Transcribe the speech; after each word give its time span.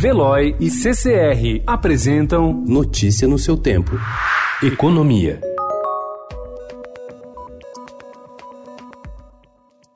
Veloy 0.00 0.56
e 0.58 0.70
CCR 0.70 1.62
apresentam 1.66 2.64
Notícia 2.66 3.28
no 3.28 3.38
seu 3.38 3.54
tempo. 3.54 4.00
Economia. 4.62 5.49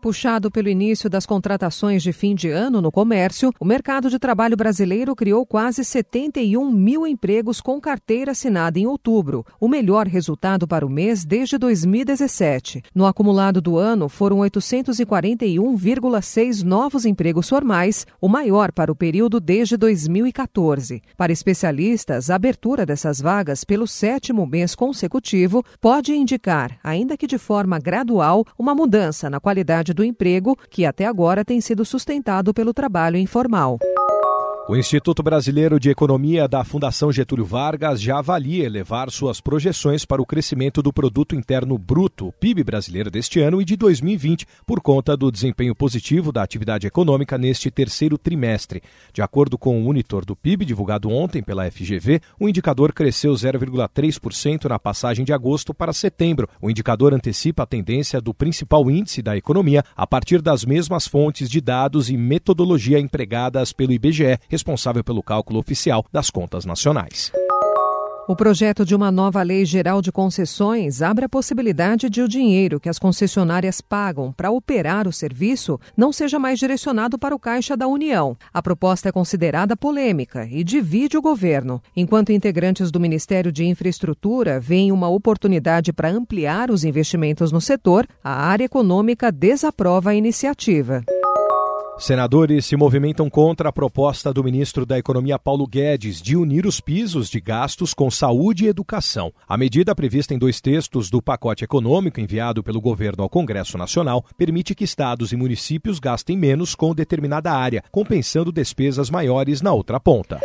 Puxado 0.00 0.50
pelo 0.50 0.70
início 0.70 1.10
das 1.10 1.26
contratações 1.26 2.02
de 2.02 2.10
fim 2.10 2.34
de 2.34 2.48
ano 2.48 2.80
no 2.80 2.90
comércio, 2.90 3.52
o 3.60 3.66
mercado 3.66 4.08
de 4.08 4.18
trabalho 4.18 4.56
brasileiro 4.56 5.14
criou 5.14 5.44
quase 5.44 5.84
71 5.84 6.70
mil 6.70 7.06
empregos 7.06 7.60
com 7.60 7.78
carteira 7.78 8.32
assinada 8.32 8.78
em 8.78 8.86
outubro, 8.86 9.44
o 9.60 9.68
melhor 9.68 10.06
resultado 10.06 10.66
para 10.66 10.86
o 10.86 10.88
mês 10.88 11.22
desde 11.22 11.58
2017. 11.58 12.82
No 12.94 13.04
acumulado 13.04 13.60
do 13.60 13.76
ano, 13.76 14.08
foram 14.08 14.38
841,6 14.38 16.62
novos 16.62 17.04
empregos 17.04 17.46
formais, 17.46 18.06
o 18.22 18.28
maior 18.28 18.72
para 18.72 18.90
o 18.90 18.96
período 18.96 19.38
desde 19.38 19.76
2014. 19.76 21.02
Para 21.14 21.30
especialistas, 21.30 22.30
a 22.30 22.36
abertura 22.36 22.86
dessas 22.86 23.20
vagas 23.20 23.64
pelo 23.64 23.86
sétimo 23.86 24.46
mês 24.46 24.74
consecutivo 24.74 25.62
pode 25.78 26.14
indicar, 26.14 26.78
ainda 26.82 27.18
que 27.18 27.26
de 27.26 27.36
forma 27.36 27.78
gradual, 27.78 28.46
uma 28.58 28.74
mudança 28.74 29.28
na 29.28 29.38
qualidade 29.38 29.89
do 29.92 30.04
emprego, 30.04 30.56
que 30.68 30.84
até 30.84 31.06
agora 31.06 31.44
tem 31.44 31.60
sido 31.60 31.84
sustentado 31.84 32.52
pelo 32.54 32.72
trabalho 32.72 33.16
informal. 33.16 33.78
O 34.70 34.76
Instituto 34.76 35.20
Brasileiro 35.20 35.80
de 35.80 35.90
Economia 35.90 36.46
da 36.46 36.62
Fundação 36.62 37.10
Getúlio 37.10 37.44
Vargas 37.44 38.00
já 38.00 38.20
avalia 38.20 38.64
elevar 38.64 39.10
suas 39.10 39.40
projeções 39.40 40.04
para 40.04 40.22
o 40.22 40.24
crescimento 40.24 40.80
do 40.80 40.92
produto 40.92 41.34
interno 41.34 41.76
bruto, 41.76 42.32
PIB 42.38 42.62
brasileiro 42.62 43.10
deste 43.10 43.40
ano 43.40 43.60
e 43.60 43.64
de 43.64 43.74
2020, 43.74 44.46
por 44.64 44.80
conta 44.80 45.16
do 45.16 45.28
desempenho 45.28 45.74
positivo 45.74 46.30
da 46.30 46.44
atividade 46.44 46.86
econômica 46.86 47.36
neste 47.36 47.68
terceiro 47.68 48.16
trimestre. 48.16 48.80
De 49.12 49.20
acordo 49.20 49.58
com 49.58 49.76
o 49.76 49.82
monitor 49.82 50.24
do 50.24 50.36
PIB 50.36 50.64
divulgado 50.64 51.10
ontem 51.10 51.42
pela 51.42 51.68
FGV, 51.68 52.20
o 52.38 52.48
indicador 52.48 52.92
cresceu 52.92 53.32
0,3% 53.32 54.66
na 54.66 54.78
passagem 54.78 55.24
de 55.24 55.32
agosto 55.32 55.74
para 55.74 55.92
setembro. 55.92 56.48
O 56.62 56.70
indicador 56.70 57.12
antecipa 57.12 57.64
a 57.64 57.66
tendência 57.66 58.20
do 58.20 58.32
principal 58.32 58.88
índice 58.88 59.20
da 59.20 59.36
economia 59.36 59.82
a 59.96 60.06
partir 60.06 60.40
das 60.40 60.64
mesmas 60.64 61.08
fontes 61.08 61.50
de 61.50 61.60
dados 61.60 62.08
e 62.08 62.16
metodologia 62.16 63.00
empregadas 63.00 63.72
pelo 63.72 63.90
IBGE 63.90 64.38
responsável 64.60 65.02
pelo 65.02 65.22
cálculo 65.22 65.58
oficial 65.58 66.04
das 66.12 66.28
contas 66.28 66.66
nacionais. 66.66 67.32
O 68.28 68.36
projeto 68.36 68.84
de 68.84 68.94
uma 68.94 69.10
nova 69.10 69.42
lei 69.42 69.64
geral 69.64 70.00
de 70.00 70.12
concessões 70.12 71.02
abre 71.02 71.24
a 71.24 71.28
possibilidade 71.28 72.08
de 72.08 72.22
o 72.22 72.28
dinheiro 72.28 72.78
que 72.78 72.88
as 72.88 72.96
concessionárias 72.96 73.80
pagam 73.80 74.30
para 74.30 74.52
operar 74.52 75.08
o 75.08 75.12
serviço 75.12 75.80
não 75.96 76.12
seja 76.12 76.38
mais 76.38 76.56
direcionado 76.56 77.18
para 77.18 77.34
o 77.34 77.40
caixa 77.40 77.76
da 77.76 77.88
União. 77.88 78.36
A 78.54 78.62
proposta 78.62 79.08
é 79.08 79.12
considerada 79.12 79.76
polêmica 79.76 80.46
e 80.48 80.62
divide 80.62 81.16
o 81.16 81.22
governo. 81.22 81.82
Enquanto 81.96 82.30
integrantes 82.30 82.92
do 82.92 83.00
Ministério 83.00 83.50
de 83.50 83.64
Infraestrutura 83.64 84.60
veem 84.60 84.92
uma 84.92 85.08
oportunidade 85.08 85.92
para 85.92 86.10
ampliar 86.10 86.70
os 86.70 86.84
investimentos 86.84 87.50
no 87.50 87.60
setor, 87.60 88.06
a 88.22 88.46
área 88.46 88.64
econômica 88.64 89.32
desaprova 89.32 90.10
a 90.10 90.14
iniciativa. 90.14 91.02
Senadores 92.00 92.64
se 92.64 92.76
movimentam 92.76 93.28
contra 93.28 93.68
a 93.68 93.72
proposta 93.72 94.32
do 94.32 94.42
ministro 94.42 94.86
da 94.86 94.98
Economia 94.98 95.38
Paulo 95.38 95.66
Guedes 95.66 96.22
de 96.22 96.34
unir 96.34 96.64
os 96.64 96.80
pisos 96.80 97.28
de 97.28 97.38
gastos 97.38 97.92
com 97.92 98.10
saúde 98.10 98.64
e 98.64 98.68
educação. 98.68 99.30
A 99.46 99.58
medida 99.58 99.94
prevista 99.94 100.32
em 100.32 100.38
dois 100.38 100.62
textos 100.62 101.10
do 101.10 101.20
pacote 101.20 101.62
econômico 101.62 102.18
enviado 102.18 102.62
pelo 102.62 102.80
governo 102.80 103.22
ao 103.22 103.28
Congresso 103.28 103.76
Nacional 103.76 104.24
permite 104.34 104.74
que 104.74 104.82
estados 104.82 105.30
e 105.30 105.36
municípios 105.36 105.98
gastem 105.98 106.38
menos 106.38 106.74
com 106.74 106.94
determinada 106.94 107.52
área, 107.52 107.84
compensando 107.92 108.50
despesas 108.50 109.10
maiores 109.10 109.60
na 109.60 109.74
outra 109.74 110.00
ponta. 110.00 110.40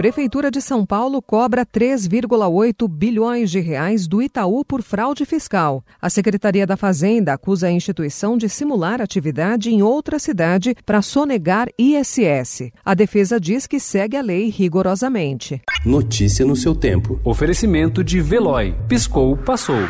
Prefeitura 0.00 0.50
de 0.50 0.62
São 0.62 0.86
Paulo 0.86 1.20
cobra 1.20 1.66
3,8 1.66 2.88
bilhões 2.88 3.50
de 3.50 3.60
reais 3.60 4.08
do 4.08 4.22
Itaú 4.22 4.64
por 4.64 4.80
fraude 4.80 5.26
fiscal. 5.26 5.84
A 6.00 6.08
Secretaria 6.08 6.66
da 6.66 6.74
Fazenda 6.74 7.34
acusa 7.34 7.66
a 7.66 7.70
instituição 7.70 8.38
de 8.38 8.48
simular 8.48 9.02
atividade 9.02 9.68
em 9.68 9.82
outra 9.82 10.18
cidade 10.18 10.74
para 10.86 11.02
sonegar 11.02 11.68
ISS. 11.78 12.72
A 12.82 12.94
defesa 12.94 13.38
diz 13.38 13.66
que 13.66 13.78
segue 13.78 14.16
a 14.16 14.22
lei 14.22 14.48
rigorosamente. 14.48 15.60
Notícia 15.84 16.46
no 16.46 16.56
seu 16.56 16.74
tempo. 16.74 17.20
Oferecimento 17.22 18.02
de 18.02 18.22
Veloy. 18.22 18.74
Piscou, 18.88 19.36
passou. 19.36 19.86